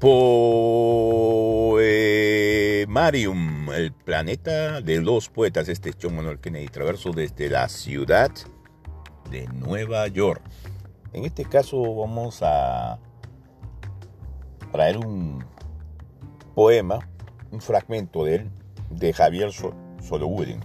[0.00, 1.72] Poemarium,
[3.72, 5.68] el planeta de los poetas.
[5.68, 8.30] Este es John Manuel Kennedy Traverso desde la ciudad
[9.28, 10.40] de Nueva York.
[11.12, 13.00] En este caso vamos a
[14.70, 15.44] traer un
[16.54, 17.00] poema,
[17.50, 18.50] un fragmento de él,
[18.90, 19.50] de Javier
[20.00, 20.60] Solowuden.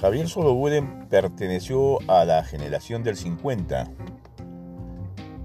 [0.00, 3.88] Javier Solowuden perteneció a la generación del 50.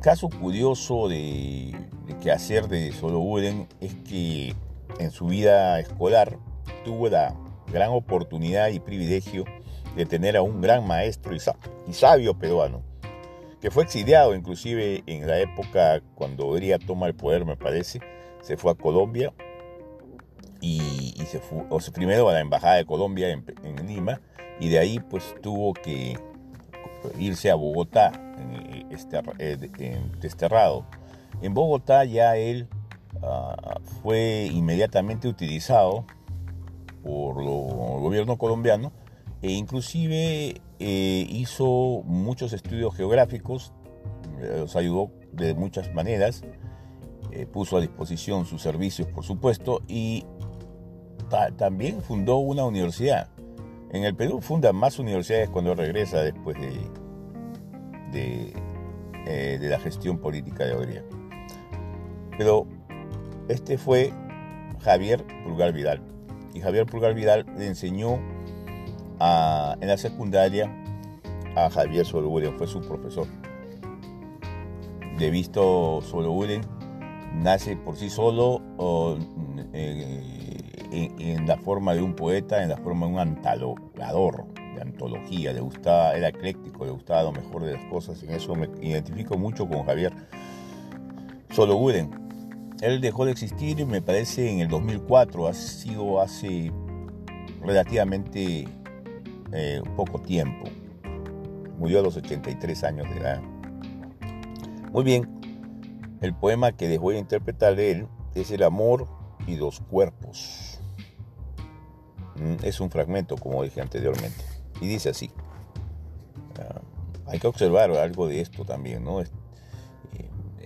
[0.01, 1.75] Caso curioso de
[2.15, 4.55] que hacer de Solo Wooden es que
[4.99, 6.37] en su vida escolar
[6.83, 7.35] tuvo la
[7.71, 9.45] gran oportunidad y privilegio
[9.95, 12.81] de tener a un gran maestro y sabio peruano,
[13.61, 17.99] que fue exiliado inclusive en la época cuando Odría toma el poder, me parece,
[18.41, 19.33] se fue a Colombia
[20.61, 24.21] y, se fue, primero a la Embajada de Colombia en, Lima
[24.59, 26.17] y de ahí pues tuvo que
[27.19, 28.11] irse a Bogotá,
[28.89, 29.21] este,
[30.19, 30.85] desterrado.
[31.41, 32.67] En Bogotá ya él
[33.21, 36.05] ah, fue inmediatamente utilizado
[37.03, 37.47] por el
[38.01, 38.91] gobierno colombiano
[39.41, 43.71] e inclusive eh, hizo muchos estudios geográficos,
[44.39, 46.43] los ayudó de muchas maneras,
[47.31, 50.25] eh, puso a disposición sus servicios por supuesto y
[51.57, 53.29] también fundó una universidad.
[53.91, 56.57] En el Perú funda más universidades cuando regresa después
[58.13, 58.53] de,
[59.25, 61.03] eh, de la gestión política de Odría.
[62.37, 62.67] Pero
[63.47, 64.13] este fue
[64.81, 66.01] Javier Pulgar Vidal.
[66.53, 68.19] Y Javier Pulgar Vidal le enseñó
[69.19, 70.71] en la secundaria
[71.55, 73.27] a Javier Solowuden, fue su profesor.
[75.17, 76.61] De visto Solowuden
[77.33, 78.61] nace por sí solo
[79.73, 80.21] eh,
[80.91, 84.45] en, la forma de un poeta, en la forma de un antologador,
[84.75, 85.53] de antología.
[85.53, 88.21] Le gustaba, era ecléctico, le gustaba lo mejor de las cosas.
[88.21, 90.13] En eso me identifico mucho con Javier
[91.49, 92.26] Solowuden
[92.81, 96.71] él dejó de existir, me parece, en el 2004, ha sido hace
[97.61, 98.67] relativamente
[99.51, 100.69] eh, poco tiempo.
[101.77, 103.41] Murió a los 83 años de edad.
[104.91, 105.27] Muy bien,
[106.21, 109.07] el poema que dejó de interpretar él es El amor
[109.47, 110.79] y los cuerpos.
[112.35, 114.43] Mm, es un fragmento, como dije anteriormente,
[114.81, 115.31] y dice así.
[116.59, 116.81] Ah,
[117.25, 119.21] hay que observar algo de esto también, ¿no?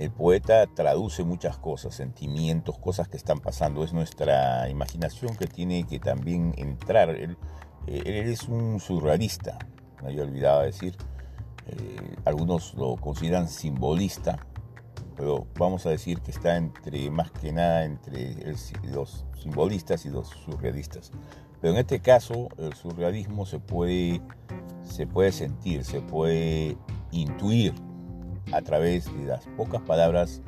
[0.02, 3.84] El poeta traduce muchas cosas, sentimientos, cosas que están pasando.
[3.84, 7.12] Es nuestra imaginación que tiene que también entrar.
[7.12, 7.38] Él,
[7.86, 9.60] eh, es un surrealista,
[10.02, 10.98] me había olvidado decir.
[11.68, 14.40] Eh, algunos lo consideran simbolista,
[15.16, 18.56] pero vamos a decir que está entre, más que nada, entre
[18.92, 21.12] los simbolistas y los surrealistas.
[21.62, 24.20] Pero en este caso, el surrealismo se puede,
[24.82, 26.76] se puede sentir, se puede
[27.12, 27.76] intuir
[28.52, 30.42] a través de las pocas palabras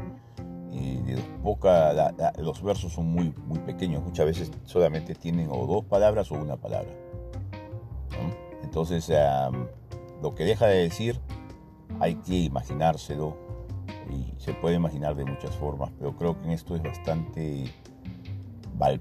[0.71, 6.31] de los, los versos son muy, muy pequeños, muchas veces solamente tienen o dos palabras
[6.31, 6.91] o una palabra.
[8.63, 9.11] Entonces,
[10.21, 11.19] lo que deja de decir
[11.99, 13.37] hay que imaginárselo
[14.09, 17.65] y se puede imaginar de muchas formas, pero creo que en esto es bastante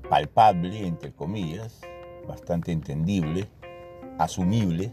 [0.08, 1.80] palpable, entre comillas,
[2.28, 3.48] bastante entendible,
[4.18, 4.92] asumible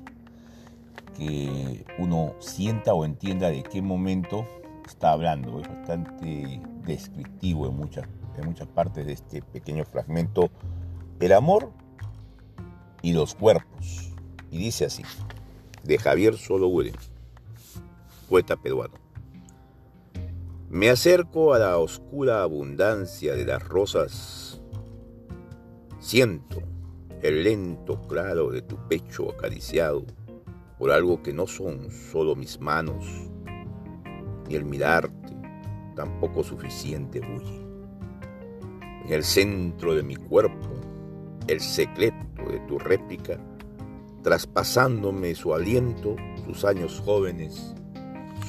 [1.20, 4.48] que uno sienta o entienda de qué momento
[4.88, 5.60] está hablando.
[5.60, 8.08] Es bastante descriptivo en muchas,
[8.38, 10.50] en muchas partes de este pequeño fragmento.
[11.20, 11.72] El amor
[13.02, 14.14] y los cuerpos.
[14.50, 15.04] Y dice así,
[15.84, 16.96] de Javier Solowuden,
[18.30, 18.96] poeta peruano.
[20.70, 24.62] Me acerco a la oscura abundancia de las rosas.
[26.00, 26.62] Siento
[27.22, 30.06] el lento claro de tu pecho acariciado
[30.80, 33.06] por algo que no son solo mis manos,
[34.48, 35.36] ni el mirarte,
[35.94, 37.62] tampoco suficiente bulle.
[39.06, 40.70] En el centro de mi cuerpo,
[41.48, 42.16] el secreto
[42.50, 43.38] de tu réplica,
[44.24, 46.16] traspasándome su aliento,
[46.46, 47.76] sus años jóvenes,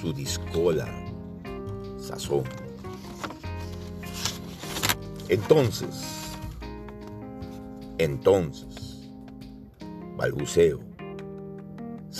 [0.00, 0.86] su discola,
[1.98, 2.44] sazón.
[5.28, 6.36] Entonces,
[7.98, 9.10] entonces,
[10.16, 10.89] balbuceo,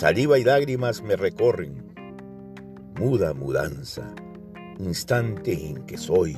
[0.01, 1.93] Saliva y lágrimas me recorren.
[2.95, 4.15] Muda mudanza,
[4.79, 6.35] instante en que soy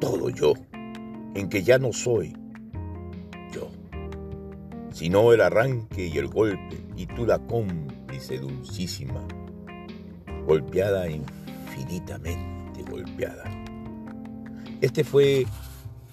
[0.00, 0.54] todo yo,
[1.36, 2.36] en que ya no soy
[3.54, 3.70] yo,
[4.90, 9.24] sino el arranque y el golpe, y tú la cómplice dulcísima,
[10.44, 13.44] golpeada infinitamente golpeada.
[14.80, 15.46] Este fue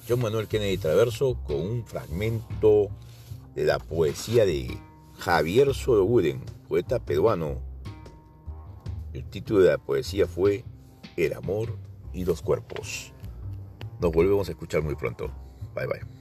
[0.08, 2.90] John Manuel Kennedy Traverso con un fragmento
[3.56, 4.54] de la poesía de
[5.20, 6.40] Javier Solowuden,
[6.70, 7.62] poeta peruano.
[9.12, 10.64] El título de la poesía fue
[11.18, 11.76] El amor
[12.14, 13.12] y los cuerpos.
[14.00, 15.30] Nos volvemos a escuchar muy pronto.
[15.76, 16.19] Bye bye.